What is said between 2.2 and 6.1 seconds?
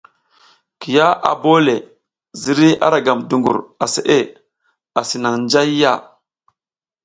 ziriy a ra gam dungur a seʼe asi nang njayya.